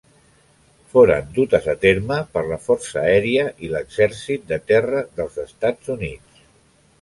Foren 0.93 1.27
dutes 1.35 1.67
a 1.73 1.75
terme 1.83 2.17
per 2.37 2.43
la 2.53 2.57
força 2.63 3.03
aèria 3.03 3.45
i 3.67 3.69
l'exèrcit 3.75 4.49
de 4.53 4.59
terra 4.73 5.05
dels 5.21 5.39
Estats 5.47 5.93
Units. 5.99 6.43